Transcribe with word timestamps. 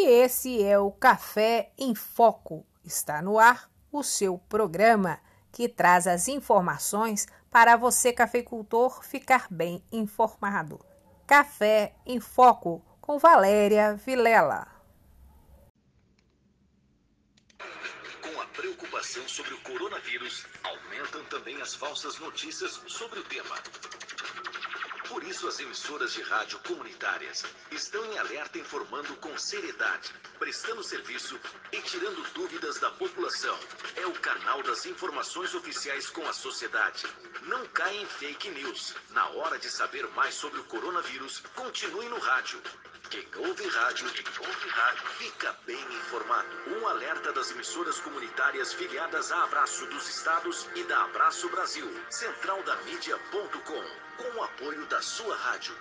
e 0.00 0.06
esse 0.06 0.62
é 0.62 0.78
o 0.78 0.92
Café 0.92 1.72
em 1.76 1.92
Foco. 1.92 2.64
Está 2.84 3.20
no 3.20 3.36
ar 3.36 3.68
o 3.90 4.04
seu 4.04 4.38
programa 4.38 5.18
que 5.50 5.68
traz 5.68 6.06
as 6.06 6.28
informações 6.28 7.26
para 7.50 7.76
você, 7.76 8.12
cafeicultor, 8.12 9.02
ficar 9.02 9.48
bem 9.50 9.82
informado. 9.90 10.78
Café 11.26 11.96
em 12.06 12.20
Foco 12.20 12.80
com 13.00 13.18
Valéria 13.18 13.96
Vilela. 13.96 14.68
Com 18.22 18.40
a 18.40 18.46
preocupação 18.54 19.26
sobre 19.26 19.52
o 19.52 19.60
coronavírus, 19.62 20.46
aumentam 20.62 21.24
também 21.24 21.60
as 21.60 21.74
falsas 21.74 22.20
notícias 22.20 22.80
sobre 22.86 23.18
o 23.18 23.24
tema. 23.24 23.56
Por 25.08 25.24
isso, 25.24 25.48
as 25.48 25.58
emissoras 25.58 26.12
de 26.12 26.20
rádio 26.20 26.58
comunitárias 26.66 27.42
estão 27.70 28.04
em 28.04 28.18
alerta 28.18 28.58
informando 28.58 29.16
com 29.16 29.36
seriedade, 29.38 30.12
prestando 30.38 30.84
serviço 30.84 31.40
e 31.72 31.80
tirando 31.80 32.22
dúvidas 32.34 32.78
da 32.78 32.90
população. 32.90 33.58
É 33.96 34.06
o 34.06 34.12
canal 34.12 34.62
das 34.62 34.84
informações 34.84 35.54
oficiais 35.54 36.10
com 36.10 36.28
a 36.28 36.32
sociedade. 36.34 37.06
Não 37.44 37.64
caia 37.68 38.02
em 38.02 38.06
fake 38.06 38.50
news. 38.50 38.94
Na 39.10 39.28
hora 39.30 39.58
de 39.58 39.70
saber 39.70 40.06
mais 40.08 40.34
sobre 40.34 40.60
o 40.60 40.64
coronavírus, 40.64 41.42
continue 41.54 42.08
no 42.10 42.18
rádio. 42.18 42.60
Quem 43.08 43.26
ouve 43.36 43.66
rádio, 43.66 44.10
quem 44.10 44.46
ouve 44.46 44.68
rádio, 44.68 45.06
fica 45.16 45.56
bem 45.64 45.82
informado. 45.96 46.48
Um 46.66 46.86
alerta 46.86 47.32
das 47.32 47.50
emissoras 47.50 47.98
comunitárias 48.00 48.74
filiadas 48.74 49.32
a 49.32 49.44
Abraço 49.44 49.86
dos 49.86 50.06
Estados 50.06 50.68
e 50.74 50.84
da 50.84 51.04
Abraço 51.04 51.48
Brasil. 51.48 51.88
Centraldamídia.com 52.10 54.08
com 54.18 54.37
apoio 54.58 54.84
da 54.86 55.00
sua 55.00 55.36
rádio. 55.36 55.72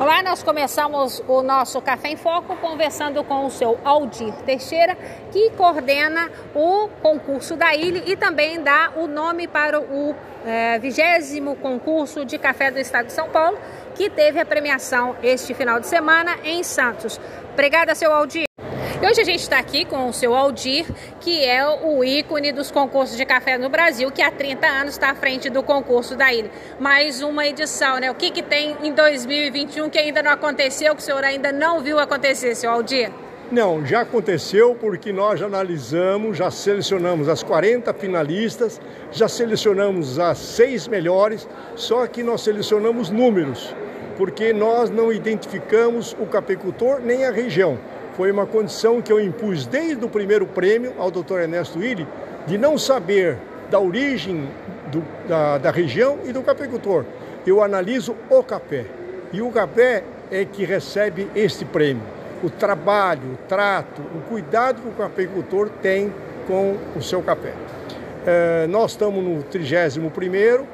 Olá, 0.00 0.22
nós 0.24 0.42
começamos 0.42 1.22
o 1.28 1.40
nosso 1.40 1.80
Café 1.80 2.08
em 2.08 2.16
Foco 2.16 2.56
conversando 2.56 3.22
com 3.22 3.46
o 3.46 3.50
seu 3.50 3.78
Aldir 3.84 4.34
Teixeira, 4.44 4.96
que 5.30 5.50
coordena 5.50 6.30
o 6.52 6.88
concurso 7.00 7.54
da 7.56 7.74
ilha 7.76 8.02
e 8.06 8.16
também 8.16 8.60
dá 8.60 8.92
o 8.96 9.06
nome 9.06 9.46
para 9.46 9.80
o 9.80 10.16
é, 10.44 10.80
vigésimo 10.80 11.54
concurso 11.56 12.24
de 12.24 12.38
café 12.38 12.72
do 12.72 12.78
estado 12.80 13.06
de 13.06 13.12
São 13.12 13.28
Paulo, 13.30 13.56
que 13.94 14.10
teve 14.10 14.40
a 14.40 14.46
premiação 14.46 15.16
este 15.22 15.54
final 15.54 15.78
de 15.78 15.86
semana 15.86 16.38
em 16.42 16.64
Santos. 16.64 17.20
Obrigada, 17.52 17.94
seu 17.94 18.12
Aldir. 18.12 18.47
E 19.00 19.06
hoje 19.06 19.20
a 19.20 19.24
gente 19.24 19.42
está 19.42 19.60
aqui 19.60 19.84
com 19.84 20.08
o 20.08 20.12
seu 20.12 20.34
Aldir, 20.34 20.84
que 21.20 21.44
é 21.44 21.64
o 21.64 22.02
ícone 22.02 22.50
dos 22.50 22.72
concursos 22.72 23.16
de 23.16 23.24
café 23.24 23.56
no 23.56 23.68
Brasil, 23.68 24.10
que 24.10 24.20
há 24.20 24.28
30 24.28 24.66
anos 24.66 24.94
está 24.94 25.10
à 25.10 25.14
frente 25.14 25.48
do 25.48 25.62
concurso 25.62 26.16
da 26.16 26.34
ilha. 26.34 26.50
Mais 26.80 27.22
uma 27.22 27.46
edição, 27.46 28.00
né? 28.00 28.10
O 28.10 28.14
que, 28.16 28.32
que 28.32 28.42
tem 28.42 28.76
em 28.82 28.92
2021 28.92 29.88
que 29.88 30.00
ainda 30.00 30.20
não 30.20 30.32
aconteceu, 30.32 30.96
que 30.96 31.00
o 31.00 31.04
senhor 31.04 31.22
ainda 31.22 31.52
não 31.52 31.80
viu 31.80 32.00
acontecer, 32.00 32.56
seu 32.56 32.72
Aldir? 32.72 33.12
Não, 33.52 33.86
já 33.86 34.00
aconteceu 34.00 34.74
porque 34.74 35.12
nós 35.12 35.38
já 35.38 35.46
analisamos, 35.46 36.36
já 36.36 36.50
selecionamos 36.50 37.28
as 37.28 37.40
40 37.40 37.94
finalistas, 37.94 38.80
já 39.12 39.28
selecionamos 39.28 40.18
as 40.18 40.38
seis 40.38 40.88
melhores, 40.88 41.48
só 41.76 42.04
que 42.08 42.24
nós 42.24 42.40
selecionamos 42.40 43.10
números, 43.10 43.72
porque 44.16 44.52
nós 44.52 44.90
não 44.90 45.12
identificamos 45.12 46.16
o 46.18 46.26
capicultor 46.26 47.00
nem 47.00 47.24
a 47.24 47.30
região. 47.30 47.78
Foi 48.18 48.32
uma 48.32 48.46
condição 48.46 49.00
que 49.00 49.12
eu 49.12 49.20
impus 49.20 49.64
desde 49.64 50.04
o 50.04 50.08
primeiro 50.08 50.44
prêmio 50.44 50.92
ao 50.98 51.08
Dr. 51.08 51.38
Ernesto 51.42 51.78
Willi, 51.78 52.04
de 52.48 52.58
não 52.58 52.76
saber 52.76 53.38
da 53.70 53.78
origem 53.78 54.48
do, 54.90 55.04
da, 55.28 55.56
da 55.58 55.70
região 55.70 56.18
e 56.24 56.32
do 56.32 56.42
cafeicultor. 56.42 57.04
Eu 57.46 57.62
analiso 57.62 58.16
o 58.28 58.42
café. 58.42 58.86
E 59.32 59.40
o 59.40 59.52
café 59.52 60.02
é 60.32 60.44
que 60.44 60.64
recebe 60.64 61.30
este 61.36 61.64
prêmio. 61.64 62.02
O 62.42 62.50
trabalho, 62.50 63.34
o 63.34 63.36
trato, 63.46 64.02
o 64.02 64.20
cuidado 64.28 64.82
que 64.82 64.88
o 64.88 64.92
cafeicultor 64.94 65.70
tem 65.80 66.12
com 66.48 66.76
o 66.96 67.00
seu 67.00 67.22
café. 67.22 67.52
É, 68.26 68.66
nós 68.66 68.90
estamos 68.90 69.22
no 69.22 69.44
31 69.44 70.10
primeiro. 70.10 70.66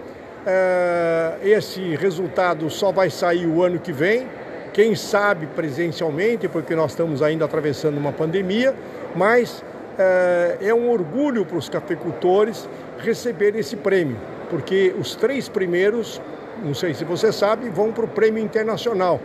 É, 0.46 1.36
esse 1.42 1.94
resultado 1.96 2.70
só 2.70 2.90
vai 2.90 3.10
sair 3.10 3.46
o 3.46 3.62
ano 3.62 3.78
que 3.78 3.92
vem 3.92 4.26
quem 4.74 4.96
sabe 4.96 5.46
presencialmente, 5.46 6.48
porque 6.48 6.74
nós 6.74 6.90
estamos 6.90 7.22
ainda 7.22 7.44
atravessando 7.44 7.96
uma 7.96 8.12
pandemia, 8.12 8.74
mas 9.14 9.64
é, 9.96 10.58
é 10.60 10.74
um 10.74 10.90
orgulho 10.90 11.46
para 11.46 11.56
os 11.56 11.68
cafeicultores 11.68 12.68
receber 12.98 13.54
esse 13.54 13.76
prêmio, 13.76 14.16
porque 14.50 14.92
os 14.98 15.14
três 15.14 15.48
primeiros, 15.48 16.20
não 16.62 16.74
sei 16.74 16.92
se 16.92 17.04
você 17.04 17.32
sabe, 17.32 17.68
vão 17.68 17.92
para 17.92 18.04
o 18.04 18.08
prêmio 18.08 18.42
internacional. 18.42 19.20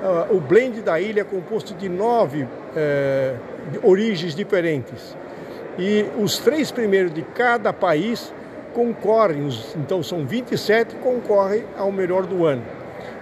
Uh, 0.00 0.36
o 0.36 0.40
blend 0.40 0.80
da 0.82 1.00
ilha 1.00 1.22
é 1.22 1.24
composto 1.24 1.74
de 1.74 1.88
nove 1.88 2.42
uh, 2.42 3.88
origens 3.88 4.34
diferentes. 4.34 5.16
E 5.78 6.06
os 6.18 6.38
três 6.38 6.72
primeiros 6.72 7.12
de 7.12 7.22
cada 7.22 7.72
país 7.72 8.32
concorrem, 8.74 9.48
então 9.76 10.02
são 10.02 10.24
27, 10.24 10.96
concorrem 10.96 11.64
ao 11.76 11.90
melhor 11.90 12.26
do 12.26 12.44
ano. 12.44 12.77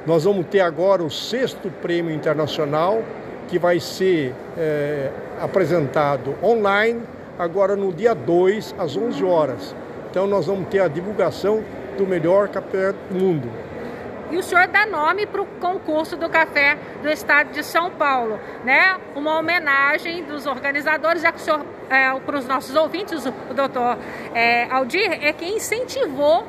Nós 0.07 0.23
vamos 0.23 0.47
ter 0.47 0.61
agora 0.61 1.03
o 1.03 1.11
sexto 1.11 1.69
prêmio 1.83 2.15
internacional, 2.15 3.03
que 3.49 3.59
vai 3.59 3.81
ser 3.81 4.33
é, 4.57 5.11
apresentado 5.41 6.37
online, 6.41 7.03
agora 7.37 7.75
no 7.75 7.93
dia 7.93 8.15
2, 8.15 8.77
às 8.79 8.97
11 8.97 9.25
horas. 9.25 9.75
Então, 10.09 10.29
nós 10.29 10.47
vamos 10.47 10.69
ter 10.69 10.79
a 10.79 10.87
divulgação 10.87 11.65
do 11.99 12.07
melhor 12.07 12.49
café 12.49 12.93
do 12.93 13.15
mundo. 13.15 13.51
E 14.31 14.37
o 14.37 14.43
senhor 14.43 14.67
dá 14.69 14.87
nome 14.87 15.27
para 15.27 15.43
o 15.43 15.47
concurso 15.61 16.17
do 16.17 16.29
café 16.29 16.77
do 17.03 17.09
estado 17.09 17.53
de 17.53 17.63
São 17.65 17.91
Paulo, 17.91 18.41
né? 18.65 18.97
Uma 19.15 19.39
homenagem 19.39 20.25
dos 20.25 20.47
organizadores, 20.47 21.23
já 21.23 21.31
que 21.31 21.39
o 21.39 21.41
senhor, 21.41 21.65
é, 21.89 22.13
para 22.21 22.37
os 22.37 22.47
nossos 22.47 22.75
ouvintes, 22.75 23.25
o 23.25 23.55
doutor 23.55 23.99
é, 24.35 24.65
Aldir, 24.71 25.13
é 25.25 25.33
quem 25.33 25.57
incentivou 25.57 26.47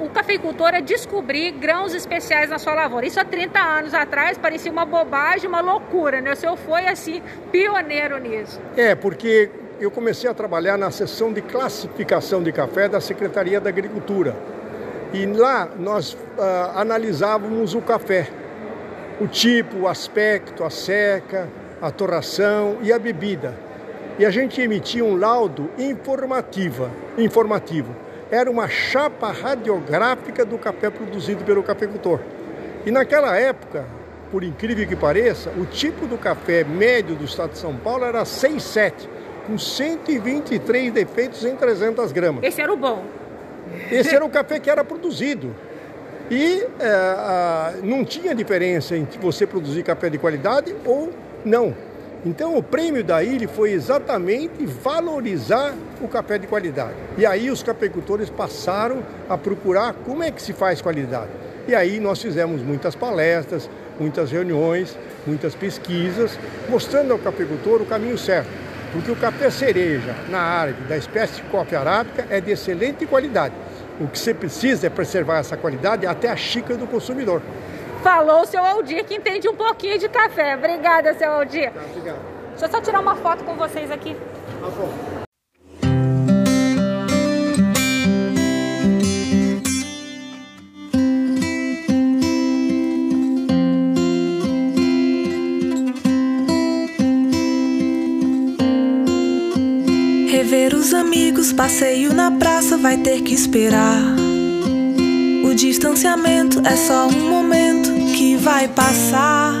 o 0.00 0.10
cafeicultor 0.10 0.74
é 0.74 0.80
descobrir 0.80 1.52
grãos 1.52 1.94
especiais 1.94 2.50
na 2.50 2.58
sua 2.58 2.74
lavoura. 2.74 3.06
Isso 3.06 3.20
há 3.20 3.24
30 3.24 3.58
anos 3.58 3.94
atrás 3.94 4.36
parecia 4.36 4.70
uma 4.70 4.84
bobagem, 4.84 5.48
uma 5.48 5.60
loucura, 5.60 6.20
né? 6.20 6.32
O 6.32 6.36
senhor 6.36 6.56
foi, 6.56 6.86
assim, 6.86 7.22
pioneiro 7.52 8.18
nisso. 8.18 8.60
É, 8.76 8.94
porque 8.94 9.50
eu 9.80 9.90
comecei 9.90 10.28
a 10.28 10.34
trabalhar 10.34 10.76
na 10.76 10.90
seção 10.90 11.32
de 11.32 11.40
classificação 11.40 12.42
de 12.42 12.52
café 12.52 12.88
da 12.88 13.00
Secretaria 13.00 13.60
da 13.60 13.68
Agricultura. 13.68 14.36
E 15.12 15.24
lá 15.24 15.68
nós 15.78 16.12
uh, 16.12 16.18
analisávamos 16.74 17.74
o 17.74 17.80
café, 17.80 18.28
o 19.20 19.26
tipo, 19.26 19.78
o 19.78 19.88
aspecto, 19.88 20.64
a 20.64 20.70
seca, 20.70 21.48
a 21.80 21.90
torração 21.90 22.78
e 22.82 22.92
a 22.92 22.98
bebida. 22.98 23.54
E 24.18 24.26
a 24.26 24.30
gente 24.30 24.60
emitia 24.60 25.04
um 25.04 25.16
laudo 25.16 25.70
informativa, 25.78 26.90
informativo 27.16 28.07
era 28.30 28.50
uma 28.50 28.68
chapa 28.68 29.30
radiográfica 29.30 30.44
do 30.44 30.58
café 30.58 30.90
produzido 30.90 31.44
pelo 31.44 31.62
cafeicultor. 31.62 32.20
E 32.84 32.90
naquela 32.90 33.36
época, 33.36 33.84
por 34.30 34.44
incrível 34.44 34.86
que 34.86 34.96
pareça, 34.96 35.50
o 35.56 35.64
tipo 35.64 36.06
do 36.06 36.18
café 36.18 36.64
médio 36.64 37.16
do 37.16 37.24
estado 37.24 37.52
de 37.52 37.58
São 37.58 37.74
Paulo 37.76 38.04
era 38.04 38.22
6,7, 38.22 39.08
com 39.46 39.58
123 39.58 40.92
defeitos 40.92 41.44
em 41.44 41.56
300 41.56 42.12
gramas. 42.12 42.44
Esse 42.44 42.60
era 42.60 42.72
o 42.72 42.76
bom. 42.76 43.04
Esse 43.90 44.14
era 44.14 44.24
o 44.24 44.28
café 44.30 44.60
que 44.60 44.70
era 44.70 44.84
produzido. 44.84 45.54
E 46.30 46.66
é, 46.78 46.88
a, 46.88 47.74
não 47.82 48.04
tinha 48.04 48.34
diferença 48.34 48.94
entre 48.94 49.18
você 49.18 49.46
produzir 49.46 49.82
café 49.82 50.10
de 50.10 50.18
qualidade 50.18 50.74
ou 50.84 51.10
não. 51.44 51.74
Então 52.26 52.56
o 52.56 52.62
prêmio 52.62 53.04
da 53.04 53.22
ilha 53.22 53.48
foi 53.48 53.72
exatamente 53.72 54.66
valorizar 54.66 55.74
o 56.00 56.08
café 56.08 56.36
de 56.36 56.46
qualidade. 56.46 56.94
E 57.16 57.24
aí 57.24 57.50
os 57.50 57.62
cafeicultores 57.62 58.28
passaram 58.28 59.02
a 59.28 59.38
procurar 59.38 59.94
como 60.04 60.22
é 60.22 60.30
que 60.30 60.42
se 60.42 60.52
faz 60.52 60.80
qualidade. 60.80 61.30
E 61.68 61.74
aí 61.74 62.00
nós 62.00 62.20
fizemos 62.20 62.60
muitas 62.62 62.96
palestras, 62.96 63.70
muitas 64.00 64.32
reuniões, 64.32 64.96
muitas 65.26 65.54
pesquisas, 65.54 66.38
mostrando 66.68 67.12
ao 67.12 67.18
cafeicultor 67.18 67.82
o 67.82 67.86
caminho 67.86 68.18
certo. 68.18 68.48
Porque 68.92 69.10
o 69.10 69.16
café 69.16 69.50
cereja 69.50 70.14
na 70.30 70.40
árvore 70.40 70.88
da 70.88 70.96
espécie 70.96 71.42
coffee 71.42 71.76
arábica 71.76 72.26
é 72.30 72.40
de 72.40 72.50
excelente 72.50 73.04
qualidade. 73.06 73.54
O 74.00 74.06
que 74.06 74.18
você 74.18 74.32
precisa 74.32 74.86
é 74.86 74.90
preservar 74.90 75.38
essa 75.38 75.56
qualidade 75.56 76.06
até 76.06 76.28
a 76.28 76.36
xícara 76.36 76.78
do 76.78 76.86
consumidor. 76.86 77.42
Falou 78.02 78.42
o 78.42 78.46
seu 78.46 78.64
Aldir, 78.64 79.04
que 79.04 79.16
entende 79.16 79.48
um 79.48 79.56
pouquinho 79.56 79.98
de 79.98 80.08
café. 80.08 80.56
Obrigada, 80.56 81.14
seu 81.14 81.32
Aldir. 81.32 81.72
Tá, 81.72 81.80
obrigado. 81.80 82.18
Deixa 82.50 82.66
eu 82.66 82.70
só 82.70 82.80
tirar 82.80 83.00
uma 83.00 83.16
foto 83.16 83.44
com 83.44 83.54
vocês 83.54 83.90
aqui. 83.90 84.16
Tá 84.60 84.68
bom. 84.68 84.88
Rever 100.30 100.74
os 100.74 100.94
amigos, 100.94 101.52
passeio 101.52 102.14
na 102.14 102.30
praça, 102.30 102.76
vai 102.76 102.96
ter 102.96 103.22
que 103.22 103.34
esperar. 103.34 104.00
O 105.44 105.54
distanciamento 105.54 106.60
é 106.66 106.76
só 106.76 107.08
um 107.08 107.28
momento 107.28 107.67
vai 108.48 108.66
passar. 108.66 109.52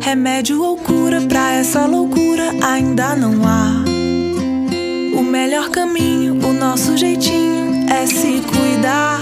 Remédio 0.00 0.62
ou 0.62 0.74
cura 0.78 1.20
pra 1.20 1.52
essa 1.52 1.84
loucura 1.84 2.50
ainda 2.62 3.14
não 3.14 3.46
há. 3.46 3.84
O 5.18 5.22
melhor 5.22 5.68
caminho, 5.68 6.32
o 6.42 6.50
nosso 6.54 6.96
jeitinho 6.96 7.86
é 7.92 8.06
se 8.06 8.40
cuidar, 8.40 9.20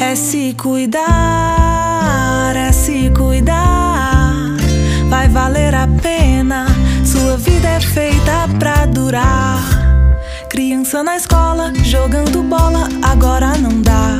é 0.00 0.14
se 0.14 0.54
cuidar, 0.54 1.02
é 2.56 2.72
se 2.72 3.10
cuidar. 3.10 4.56
Vai 5.10 5.28
valer 5.28 5.74
a 5.74 5.86
pena, 5.86 6.64
sua 7.04 7.36
vida 7.36 7.68
é 7.68 7.80
feita 7.80 8.48
pra 8.58 8.86
durar. 8.86 9.60
Criança 10.48 11.02
na 11.02 11.18
escola, 11.18 11.70
jogando 11.84 12.42
bola, 12.42 12.88
agora 13.02 13.58
não 13.58 13.82
dá. 13.82 14.19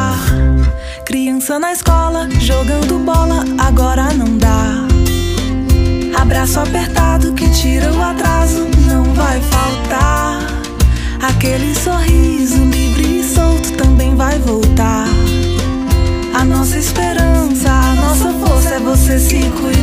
Criança 1.41 1.57
na 1.57 1.71
escola, 1.71 2.29
jogando 2.39 2.99
bola, 3.03 3.43
agora 3.57 4.13
não 4.13 4.37
dá. 4.37 4.85
Abraço 6.21 6.59
apertado 6.59 7.33
que 7.33 7.49
tira 7.49 7.91
o 7.91 7.99
atraso, 7.99 8.67
não 8.87 9.03
vai 9.15 9.41
faltar. 9.41 10.39
Aquele 11.19 11.73
sorriso 11.73 12.63
livre 12.65 13.21
e 13.21 13.23
solto 13.23 13.71
também 13.71 14.15
vai 14.15 14.37
voltar. 14.37 15.07
A 16.35 16.45
nossa 16.45 16.77
esperança, 16.77 17.71
a 17.71 17.95
nossa 17.95 18.31
força 18.33 18.75
é 18.75 18.79
você 18.79 19.17
se 19.17 19.39
cuidar. 19.59 19.80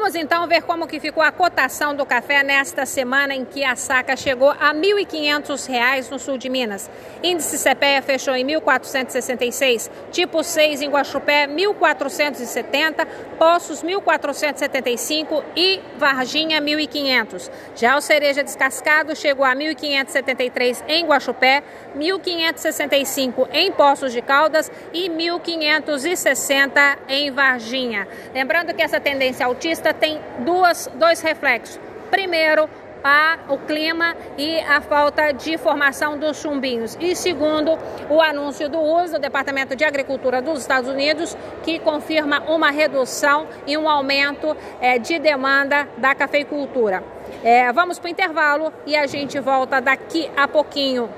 Vamos 0.00 0.14
então 0.14 0.46
ver 0.48 0.62
como 0.62 0.86
que 0.86 0.98
ficou 0.98 1.22
a 1.22 1.30
cotação 1.30 1.94
do 1.94 2.06
café 2.06 2.42
nesta 2.42 2.86
semana 2.86 3.34
em 3.34 3.44
que 3.44 3.62
a 3.62 3.76
saca 3.76 4.16
chegou 4.16 4.48
a 4.48 4.72
R$ 4.72 4.78
1.500 4.78 6.10
no 6.10 6.18
sul 6.18 6.38
de 6.38 6.48
Minas. 6.48 6.88
Índice 7.22 7.58
CPEA 7.58 8.00
fechou 8.00 8.34
em 8.34 8.46
1.466, 8.46 9.90
tipo 10.10 10.42
6 10.42 10.80
em 10.80 10.88
Guaxupé 10.88 11.46
1.470, 11.46 13.06
Poços 13.38 13.84
1.475 13.84 15.44
e 15.54 15.82
Varginha 15.98 16.62
1.500. 16.62 17.50
Já 17.76 17.94
o 17.94 18.00
cereja 18.00 18.42
descascado 18.42 19.14
chegou 19.14 19.44
a 19.44 19.54
1.573 19.54 20.82
em 20.88 21.04
Guaxupé, 21.04 21.62
1.565 21.94 23.48
em 23.52 23.70
Poços 23.70 24.12
de 24.12 24.22
Caldas 24.22 24.72
e 24.94 25.10
1.560 25.10 26.98
em 27.06 27.30
Varginha. 27.30 28.08
Lembrando 28.32 28.72
que 28.74 28.80
essa 28.80 28.98
tendência 28.98 29.44
tem 29.92 30.20
duas, 30.44 30.90
dois 30.94 31.20
reflexos. 31.20 31.80
Primeiro, 32.10 32.68
a, 33.02 33.38
o 33.48 33.58
clima 33.58 34.16
e 34.36 34.58
a 34.60 34.80
falta 34.80 35.32
de 35.32 35.56
formação 35.58 36.18
dos 36.18 36.38
chumbinhos. 36.38 36.96
E 37.00 37.14
segundo, 37.16 37.72
o 38.08 38.20
anúncio 38.20 38.68
do 38.68 38.80
uso 38.80 39.14
do 39.14 39.20
Departamento 39.20 39.74
de 39.74 39.84
Agricultura 39.84 40.40
dos 40.42 40.60
Estados 40.60 40.88
Unidos, 40.88 41.36
que 41.64 41.78
confirma 41.78 42.40
uma 42.50 42.70
redução 42.70 43.46
e 43.66 43.76
um 43.76 43.88
aumento 43.88 44.56
é, 44.80 44.98
de 44.98 45.18
demanda 45.18 45.88
da 45.98 46.14
cafeicultura. 46.14 47.02
É, 47.42 47.72
vamos 47.72 47.98
para 47.98 48.08
o 48.08 48.10
intervalo 48.10 48.72
e 48.86 48.96
a 48.96 49.06
gente 49.06 49.38
volta 49.40 49.80
daqui 49.80 50.30
a 50.36 50.46
pouquinho. 50.46 51.08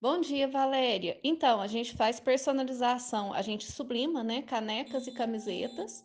Bom 0.00 0.20
dia, 0.20 0.48
Valéria. 0.48 1.16
Então, 1.22 1.60
a 1.60 1.68
gente 1.68 1.94
faz 1.94 2.18
personalização, 2.18 3.32
a 3.32 3.40
gente 3.40 3.70
sublima, 3.70 4.24
né, 4.24 4.42
canecas 4.42 5.06
e 5.06 5.12
camisetas 5.12 6.04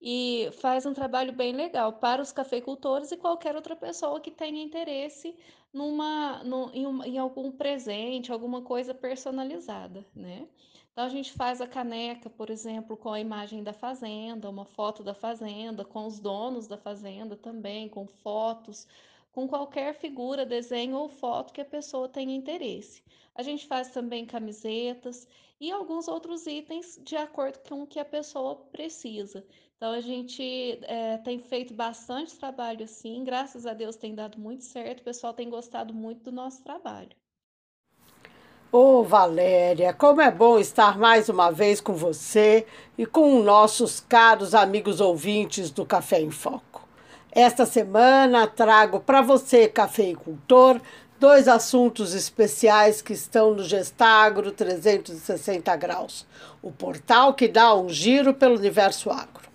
e 0.00 0.48
faz 0.60 0.86
um 0.86 0.94
trabalho 0.94 1.32
bem 1.32 1.52
legal 1.52 1.94
para 1.94 2.22
os 2.22 2.32
cafeicultores 2.32 3.10
e 3.10 3.16
qualquer 3.16 3.56
outra 3.56 3.74
pessoa 3.74 4.20
que 4.20 4.30
tenha 4.30 4.62
interesse 4.62 5.36
numa, 5.72 6.42
em, 6.72 6.86
um, 6.86 7.02
em 7.04 7.18
algum 7.18 7.50
presente, 7.50 8.32
alguma 8.32 8.62
coisa 8.62 8.94
personalizada, 8.94 10.06
né? 10.14 10.48
Então 10.92 11.04
a 11.04 11.08
gente 11.08 11.32
faz 11.32 11.60
a 11.60 11.66
caneca, 11.66 12.28
por 12.28 12.50
exemplo, 12.50 12.96
com 12.96 13.12
a 13.12 13.20
imagem 13.20 13.62
da 13.62 13.72
fazenda, 13.72 14.50
uma 14.50 14.64
foto 14.64 15.02
da 15.04 15.14
fazenda, 15.14 15.84
com 15.84 16.06
os 16.06 16.18
donos 16.18 16.66
da 16.66 16.76
fazenda 16.76 17.36
também, 17.36 17.88
com 17.88 18.06
fotos, 18.06 18.86
com 19.30 19.46
qualquer 19.46 19.94
figura, 19.94 20.44
desenho 20.44 20.96
ou 20.96 21.08
foto 21.08 21.52
que 21.52 21.60
a 21.60 21.64
pessoa 21.64 22.08
tenha 22.08 22.34
interesse. 22.34 23.04
A 23.32 23.42
gente 23.44 23.66
faz 23.66 23.90
também 23.90 24.26
camisetas 24.26 25.28
e 25.60 25.70
alguns 25.70 26.08
outros 26.08 26.46
itens 26.46 26.98
de 27.04 27.16
acordo 27.16 27.58
com 27.68 27.82
o 27.82 27.86
que 27.86 28.00
a 28.00 28.04
pessoa 28.04 28.56
precisa. 28.56 29.46
Então 29.78 29.92
a 29.92 30.00
gente 30.00 30.80
é, 30.82 31.18
tem 31.18 31.38
feito 31.38 31.72
bastante 31.72 32.36
trabalho 32.36 32.82
assim, 32.82 33.22
graças 33.22 33.64
a 33.64 33.72
Deus 33.72 33.94
tem 33.94 34.12
dado 34.12 34.36
muito 34.36 34.64
certo, 34.64 34.98
o 34.98 35.04
pessoal 35.04 35.32
tem 35.32 35.48
gostado 35.48 35.94
muito 35.94 36.24
do 36.24 36.32
nosso 36.32 36.64
trabalho. 36.64 37.10
Ô 38.72 38.98
oh, 38.98 39.02
Valéria, 39.04 39.92
como 39.92 40.20
é 40.20 40.32
bom 40.32 40.58
estar 40.58 40.98
mais 40.98 41.28
uma 41.28 41.52
vez 41.52 41.80
com 41.80 41.94
você 41.94 42.66
e 42.98 43.06
com 43.06 43.40
nossos 43.40 44.00
caros 44.00 44.52
amigos 44.52 45.00
ouvintes 45.00 45.70
do 45.70 45.86
Café 45.86 46.20
em 46.20 46.32
Foco. 46.32 46.88
Esta 47.30 47.64
semana 47.64 48.48
trago 48.48 48.98
para 48.98 49.22
você, 49.22 49.68
cafeicultor, 49.68 50.80
dois 51.20 51.46
assuntos 51.46 52.14
especiais 52.14 53.00
que 53.00 53.12
estão 53.12 53.54
no 53.54 53.62
Gestagro 53.62 54.50
360 54.50 55.76
graus, 55.76 56.26
o 56.60 56.72
portal 56.72 57.32
que 57.32 57.46
dá 57.46 57.76
um 57.76 57.88
giro 57.88 58.34
pelo 58.34 58.56
universo 58.56 59.08
agro. 59.08 59.47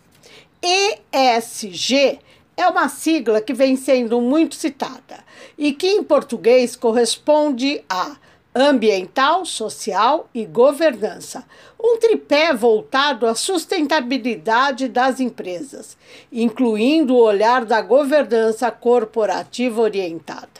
ESG 0.63 2.19
é 2.55 2.67
uma 2.67 2.87
sigla 2.87 3.41
que 3.41 3.53
vem 3.53 3.75
sendo 3.75 4.21
muito 4.21 4.55
citada 4.55 5.23
e 5.57 5.73
que 5.73 5.87
em 5.87 6.03
português 6.03 6.75
corresponde 6.75 7.83
a 7.89 8.15
ambiental, 8.55 9.45
social 9.45 10.29
e 10.33 10.45
governança. 10.45 11.43
Um 11.81 11.97
tripé 11.97 12.53
voltado 12.53 13.25
à 13.27 13.35
sustentabilidade 13.35 14.87
das 14.87 15.19
empresas, 15.19 15.97
incluindo 16.31 17.15
o 17.15 17.23
olhar 17.23 17.65
da 17.65 17.81
governança 17.81 18.71
corporativa 18.71 19.81
orientada. 19.81 20.52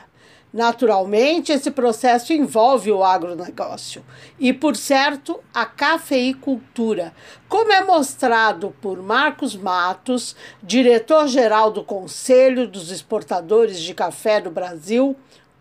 Naturalmente, 0.54 1.52
esse 1.52 1.72
processo 1.72 2.32
envolve 2.32 2.92
o 2.92 3.04
agronegócio 3.04 4.06
e, 4.38 4.54
por 4.54 4.76
certo, 4.76 5.40
a 5.52 5.66
cafeicultura, 5.66 7.12
como 7.50 7.74
é 7.74 7.84
mostrado 7.84 8.72
por 8.80 9.02
Marcos 9.02 9.56
Matos, 9.56 10.36
diretor-geral 10.62 11.72
do 11.72 11.84
Conselho 11.84 12.68
dos 12.68 12.92
Exportadores 12.92 13.80
de 13.80 13.96
Café 13.96 14.40
do 14.40 14.52
Brasil, 14.52 15.16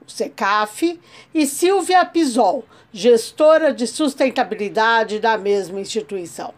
o 0.07 0.11
SECAF, 0.11 1.01
e 1.33 1.47
Silvia 1.47 2.05
Pisol, 2.05 2.63
gestora 2.93 3.73
de 3.73 3.87
sustentabilidade 3.87 5.19
da 5.19 5.39
mesma 5.39 5.81
instituição. 5.81 6.53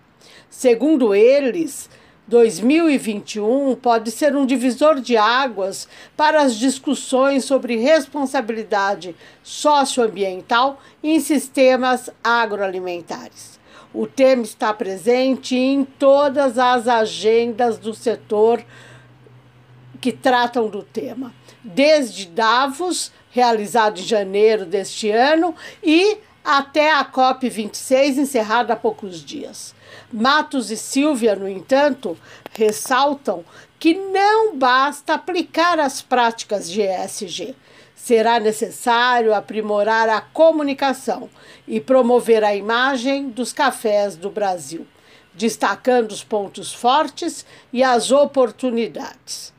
Segundo 0.51 1.15
eles, 1.15 1.89
2021 2.27 3.77
pode 3.77 4.11
ser 4.11 4.35
um 4.35 4.47
divisor 4.47 4.99
de 5.01 5.17
águas 5.17 5.87
para 6.17 6.41
as 6.41 6.57
discussões 6.57 7.45
sobre 7.45 7.77
responsabilidade 7.77 9.15
socioambiental 9.43 10.81
em 11.03 11.21
sistemas 11.21 12.09
agroalimentares. 12.23 13.61
O 13.93 14.07
tema 14.07 14.43
está 14.43 14.73
presente 14.73 15.55
em 15.55 15.85
todas 15.85 16.59
as 16.59 16.89
agendas 16.89 17.79
do 17.79 17.93
setor 17.93 18.65
que 20.01 20.11
tratam 20.11 20.69
do 20.69 20.83
tema, 20.83 21.33
desde 21.63 22.27
Davos, 22.27 23.13
realizado 23.31 24.01
em 24.01 24.03
janeiro 24.03 24.65
deste 24.65 25.11
ano, 25.11 25.55
e 25.83 26.19
até 26.45 26.93
a 26.93 27.05
COP26, 27.05 28.19
encerrada 28.19 28.73
há 28.73 28.77
poucos 28.77 29.25
dias. 29.25 29.75
Matos 30.15 30.71
e 30.71 30.77
Silvia, 30.77 31.35
no 31.35 31.49
entanto, 31.49 32.17
ressaltam 32.53 33.45
que 33.81 33.95
não 33.95 34.57
basta 34.57 35.15
aplicar 35.15 35.81
as 35.81 36.03
práticas 36.03 36.71
de 36.71 36.83
ESG. 36.83 37.53
Será 37.97 38.39
necessário 38.39 39.35
aprimorar 39.35 40.09
a 40.09 40.21
comunicação 40.21 41.29
e 41.67 41.81
promover 41.81 42.45
a 42.45 42.55
imagem 42.55 43.29
dos 43.29 43.53
cafés 43.53 44.15
do 44.15 44.31
Brasil, 44.31 44.87
destacando 45.35 46.13
os 46.13 46.23
pontos 46.23 46.73
fortes 46.73 47.45
e 47.73 47.83
as 47.83 48.13
oportunidades. 48.13 49.53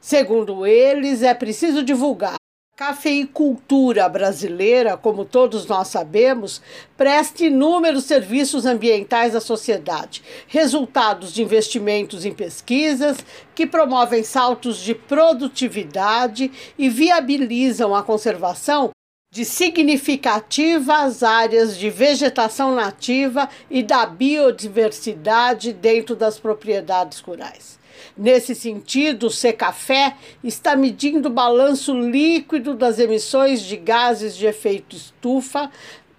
Segundo 0.00 0.66
eles, 0.66 1.22
é 1.22 1.34
preciso 1.34 1.82
divulgar 1.82 2.37
cafeicultura 2.78 4.08
brasileira, 4.08 4.96
como 4.96 5.24
todos 5.24 5.66
nós 5.66 5.88
sabemos, 5.88 6.62
presta 6.96 7.44
inúmeros 7.44 8.04
serviços 8.04 8.64
ambientais 8.64 9.34
à 9.34 9.40
sociedade, 9.40 10.22
resultados 10.46 11.32
de 11.32 11.42
investimentos 11.42 12.24
em 12.24 12.32
pesquisas 12.32 13.18
que 13.52 13.66
promovem 13.66 14.22
saltos 14.22 14.78
de 14.78 14.94
produtividade 14.94 16.52
e 16.78 16.88
viabilizam 16.88 17.96
a 17.96 18.02
conservação 18.04 18.90
de 19.34 19.44
significativas 19.44 21.24
áreas 21.24 21.76
de 21.76 21.90
vegetação 21.90 22.76
nativa 22.76 23.48
e 23.68 23.82
da 23.82 24.06
biodiversidade 24.06 25.72
dentro 25.72 26.14
das 26.14 26.38
propriedades 26.38 27.18
rurais. 27.18 27.77
Nesse 28.16 28.54
sentido, 28.54 29.26
o 29.26 29.30
Secafé 29.30 30.16
está 30.42 30.76
medindo 30.76 31.28
o 31.28 31.32
balanço 31.32 31.98
líquido 31.98 32.74
das 32.74 32.98
emissões 32.98 33.62
de 33.62 33.76
gases 33.76 34.36
de 34.36 34.46
efeito 34.46 34.96
estufa 34.96 35.70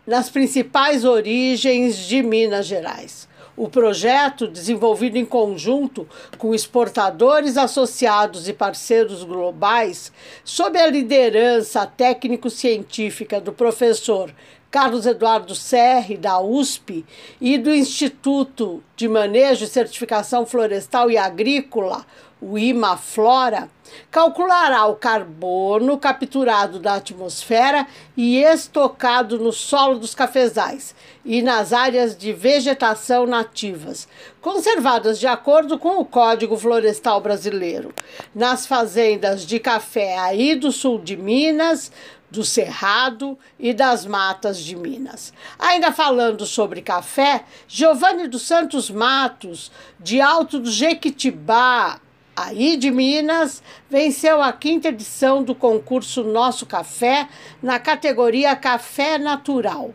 nas 0.05 0.29
principais 0.29 1.05
origens 1.05 1.98
de 1.98 2.24
Minas 2.24 2.65
Gerais. 2.65 3.29
O 3.55 3.67
projeto, 3.67 4.48
desenvolvido 4.48 5.17
em 5.17 5.25
conjunto 5.25 6.07
com 6.38 6.55
exportadores 6.55 7.57
associados 7.57 8.48
e 8.48 8.53
parceiros 8.53 9.24
globais, 9.24 10.13
sob 10.45 10.79
a 10.79 10.88
liderança 10.88 11.86
técnico-científica 11.86 13.41
do 13.41 13.51
professor 13.51 14.33
Carlos 14.71 15.05
Eduardo 15.05 15.55
Serri, 15.55 16.15
da 16.15 16.39
USP, 16.39 17.03
e 17.41 17.57
do 17.57 17.73
Instituto 17.73 18.83
de 18.95 19.07
Manejo 19.07 19.65
e 19.65 19.67
Certificação 19.67 20.45
Florestal 20.45 21.09
e 21.09 21.17
Agrícola, 21.17 22.05
o 22.41 22.57
IMAFlora, 22.57 23.69
calculará 24.09 24.85
o 24.85 24.95
carbono 24.95 25.97
capturado 25.97 26.79
da 26.79 26.95
atmosfera 26.95 27.85
e 28.15 28.38
estocado 28.38 29.38
no 29.38 29.51
solo 29.51 29.99
dos 29.99 30.15
cafezais 30.15 30.95
e 31.25 31.41
nas 31.41 31.73
áreas 31.73 32.15
de 32.15 32.31
vegetação 32.31 33.25
nativas, 33.25 34.07
conservadas 34.39 35.19
de 35.19 35.27
acordo 35.27 35.77
com 35.77 35.99
o 35.99 36.05
Código 36.05 36.55
Florestal 36.55 37.19
Brasileiro, 37.19 37.93
nas 38.33 38.65
fazendas 38.65 39.45
de 39.45 39.59
café 39.59 40.17
aí 40.17 40.55
do 40.55 40.71
sul 40.71 40.99
de 40.99 41.17
Minas, 41.17 41.91
do 42.29 42.43
Cerrado 42.43 43.38
e 43.57 43.74
das 43.74 44.05
matas 44.05 44.59
de 44.59 44.75
Minas. 44.75 45.33
Ainda 45.57 45.91
falando 45.91 46.45
sobre 46.45 46.81
café, 46.81 47.43
Giovanni 47.67 48.27
dos 48.27 48.43
Santos 48.43 48.89
Matos, 48.89 49.71
de 50.00 50.21
Alto 50.21 50.59
do 50.59 50.71
Jequitibá, 50.71 52.00
aí 52.36 52.77
de 52.77 52.91
Minas, 52.91 53.62
venceu 53.89 54.41
a 54.41 54.53
quinta 54.53 54.89
edição 54.89 55.43
do 55.43 55.53
concurso 55.53 56.24
Nosso 56.24 56.65
Café 56.65 57.27
na 57.62 57.79
categoria 57.79 58.55
Café 58.55 59.17
Natural. 59.17 59.93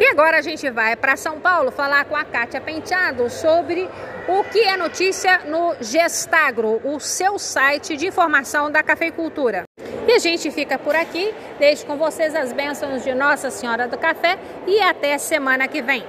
E 0.00 0.06
agora 0.06 0.38
a 0.38 0.42
gente 0.42 0.68
vai 0.70 0.96
para 0.96 1.16
São 1.16 1.38
Paulo 1.38 1.70
falar 1.70 2.04
com 2.06 2.16
a 2.16 2.24
Kátia 2.24 2.60
Penteado 2.60 3.30
sobre 3.30 3.88
o 4.26 4.42
que 4.44 4.60
é 4.60 4.76
notícia 4.76 5.42
no 5.46 5.76
Gestagro, 5.80 6.80
o 6.84 6.98
seu 6.98 7.38
site 7.38 7.96
de 7.96 8.08
informação 8.08 8.70
da 8.70 8.82
cafeicultura. 8.82 9.62
E 10.06 10.12
a 10.12 10.18
gente 10.18 10.50
fica 10.50 10.78
por 10.78 10.96
aqui, 10.96 11.32
deixo 11.58 11.86
com 11.86 11.96
vocês 11.96 12.34
as 12.34 12.52
bênçãos 12.52 13.04
de 13.04 13.14
Nossa 13.14 13.50
Senhora 13.50 13.86
do 13.86 13.96
Café 13.96 14.36
e 14.66 14.80
até 14.80 15.16
semana 15.16 15.68
que 15.68 15.80
vem. 15.80 16.04